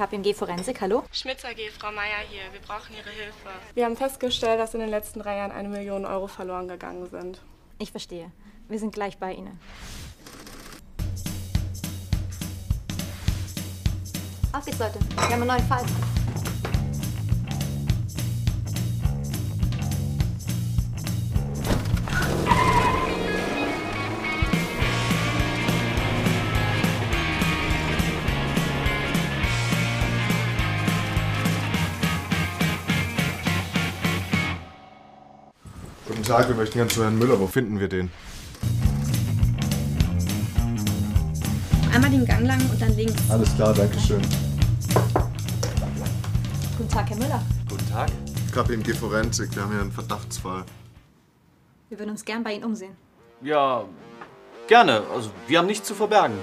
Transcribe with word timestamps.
KPMG 0.00 0.32
Forensik, 0.32 0.80
hallo? 0.80 1.04
Schmitz 1.12 1.44
AG, 1.44 1.58
Frau 1.78 1.92
Meier 1.92 2.20
hier. 2.30 2.40
Wir 2.52 2.60
brauchen 2.60 2.96
Ihre 2.96 3.10
Hilfe. 3.10 3.50
Wir 3.74 3.84
haben 3.84 3.98
festgestellt, 3.98 4.58
dass 4.58 4.72
in 4.72 4.80
den 4.80 4.88
letzten 4.88 5.20
drei 5.20 5.36
Jahren 5.36 5.52
eine 5.52 5.68
Million 5.68 6.06
Euro 6.06 6.26
verloren 6.26 6.68
gegangen 6.68 7.06
sind. 7.10 7.42
Ich 7.78 7.90
verstehe. 7.90 8.32
Wir 8.66 8.78
sind 8.78 8.94
gleich 8.94 9.18
bei 9.18 9.34
Ihnen. 9.34 9.60
Auf 14.54 14.64
geht's, 14.64 14.78
Leute. 14.78 14.98
Wir 15.16 15.22
haben 15.22 15.32
einen 15.34 15.46
neuen 15.48 15.68
Fall. 15.68 15.84
Guten 36.10 36.24
Tag, 36.24 36.48
wir 36.48 36.56
möchten 36.56 36.74
gerne 36.74 36.90
zu 36.90 37.04
Herrn 37.04 37.16
Müller. 37.16 37.38
Wo 37.38 37.46
finden 37.46 37.78
wir 37.78 37.86
den? 37.86 38.10
Einmal 41.94 42.10
den 42.10 42.26
Gang 42.26 42.44
lang 42.44 42.60
und 42.68 42.82
dann 42.82 42.96
links. 42.96 43.14
Alles 43.30 43.54
klar, 43.54 43.72
danke 43.72 43.96
schön. 44.00 44.20
Guten 46.76 46.88
Tag, 46.88 47.10
Herr 47.10 47.16
Müller. 47.16 47.40
Guten 47.68 47.88
Tag. 47.88 48.10
KPMG 48.52 48.92
Forensik, 48.92 49.54
wir 49.54 49.62
haben 49.62 49.70
hier 49.70 49.82
einen 49.82 49.92
Verdachtsfall. 49.92 50.64
Wir 51.90 51.98
würden 52.00 52.10
uns 52.10 52.24
gern 52.24 52.42
bei 52.42 52.54
Ihnen 52.54 52.64
umsehen. 52.64 52.96
Ja, 53.42 53.84
gerne. 54.66 55.02
Also, 55.14 55.30
wir 55.46 55.60
haben 55.60 55.66
nichts 55.66 55.86
zu 55.86 55.94
verbergen. 55.94 56.38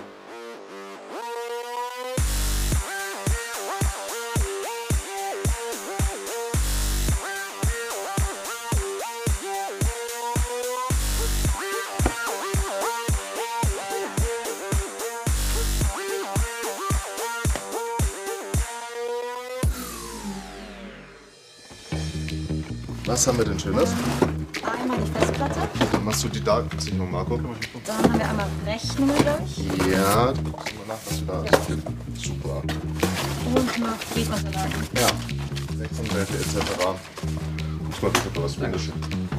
Was 23.08 23.26
haben 23.26 23.38
wir 23.38 23.46
denn 23.46 23.58
Schönes? 23.58 23.94
Einmal 24.62 24.98
die 24.98 25.12
Festplatte. 25.12 25.62
Dann 25.94 26.04
machst 26.04 26.26
du 26.26 26.28
die 26.28 26.44
Datensicherung, 26.44 27.10
Marco. 27.10 27.38
Dann 27.38 28.04
haben 28.04 28.20
wir 28.20 28.30
einmal 28.30 28.48
Rechnungen, 28.66 29.16
glaube 29.16 29.44
ich. 29.46 29.60
Ja, 29.90 30.34
du 30.34 30.44
guckst 30.52 30.76
mal 30.76 30.88
nach, 30.88 30.98
was 31.06 31.20
du 31.20 31.26
da 31.26 31.44
hast. 31.50 31.68
Super. 32.22 32.62
Und 33.56 33.80
noch 33.80 33.98
Briefunterlagen. 34.14 34.74
Ja. 35.00 35.08
Rechtsanwälte 35.80 36.34
etc. 36.34 36.58
Guck 37.86 38.04
mal 38.04 38.12
bitte, 38.12 38.28
ob 38.28 38.34
du 38.34 38.44
was 38.44 38.56
findest. 38.56 38.90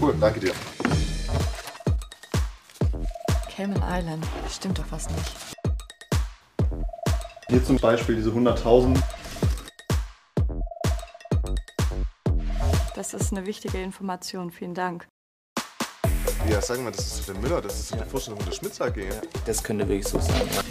Cool, 0.01 0.15
danke 0.19 0.41
dir. 0.41 0.53
Cayman 3.55 3.83
Island. 3.87 4.27
Stimmt 4.51 4.79
doch 4.79 4.87
was 4.89 5.11
nicht. 5.11 5.37
Hier 7.51 7.63
zum 7.63 7.77
Beispiel 7.77 8.17
diese 8.17 8.31
100.000. 8.31 8.99
Das 12.99 13.15
ist 13.15 13.31
eine 13.31 13.47
wichtige 13.47 13.81
Information. 13.81 14.51
Vielen 14.51 14.75
Dank. 14.75 15.07
Ja, 16.51 16.61
sagen 16.61 16.83
wir, 16.83 16.91
das 16.91 17.07
ist 17.07 17.29
der 17.29 17.37
Müller, 17.37 17.61
das 17.61 17.79
ist 17.79 17.95
der 17.95 18.05
Vorstellung 18.05 18.45
der 18.45 18.51
Schmitz 18.51 18.81
AG. 18.81 18.97
Das 19.47 19.63
könnte 19.63 19.89
wirklich 19.89 20.09
so 20.09 20.19
sein. 20.19 20.35
Ja. 20.53 20.63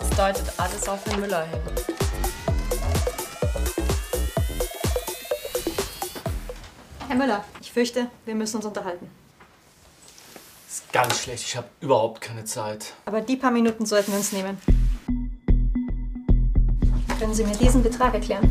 Es 0.00 0.16
deutet 0.16 0.50
alles 0.56 0.88
auf 0.88 1.04
den 1.04 1.20
Müller 1.20 1.44
hin. 1.44 1.60
Herr 7.08 7.16
Müller, 7.16 7.44
ich 7.60 7.70
fürchte, 7.70 8.10
wir 8.24 8.34
müssen 8.34 8.56
uns 8.56 8.64
unterhalten. 8.64 9.10
Ist 10.66 10.90
ganz 10.94 11.24
schlecht. 11.24 11.44
Ich 11.44 11.56
habe 11.58 11.68
überhaupt 11.82 12.22
keine 12.22 12.46
Zeit. 12.46 12.94
Aber 13.04 13.20
die 13.20 13.36
paar 13.36 13.50
Minuten 13.50 13.84
sollten 13.84 14.12
wir 14.12 14.18
uns 14.18 14.32
nehmen. 14.32 14.56
Können 17.18 17.34
Sie 17.34 17.42
mir 17.42 17.56
diesen 17.56 17.82
Betrag 17.82 18.14
erklären? 18.14 18.48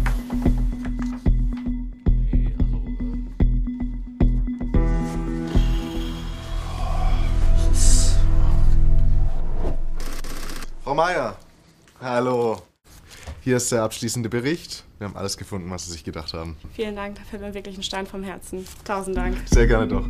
Frau 10.84 10.94
Meier. 10.94 11.38
Hallo. 12.02 12.62
Hier 13.42 13.56
ist 13.56 13.72
der 13.72 13.84
abschließende 13.84 14.28
Bericht. 14.28 14.84
Wir 14.98 15.08
haben 15.08 15.16
alles 15.16 15.38
gefunden, 15.38 15.70
was 15.72 15.86
Sie 15.86 15.94
sich 15.94 16.04
gedacht 16.04 16.34
haben. 16.34 16.58
Vielen 16.74 16.98
Dank, 16.98 17.16
da 17.16 17.22
fällt 17.22 17.42
mir 17.42 17.54
wirklich 17.54 17.78
ein 17.78 17.84
Stein 17.84 18.06
vom 18.06 18.24
Herzen. 18.24 18.66
Tausend 18.84 19.16
Dank. 19.16 19.38
Sehr 19.46 19.68
gerne 19.68 19.88
doch. 19.88 20.06